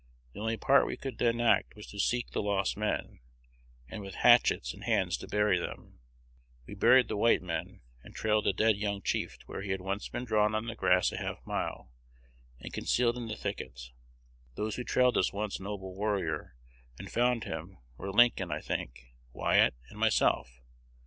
[0.33, 3.19] The only part we could then act was to seek the lost men,
[3.87, 5.99] and with hatchets and hands to bury them.
[6.65, 10.25] We buried the white men, and trailed the dead young chief where he had been
[10.25, 11.91] drawn on the grass a half mile,
[12.59, 13.91] and concealed in the thicket.
[14.55, 16.55] Those who trailed this once noble warrior,
[16.97, 20.61] and found him, were Lincoln, I think, Wyatt, and myself.